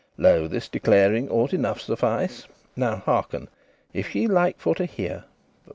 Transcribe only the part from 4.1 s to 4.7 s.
ye like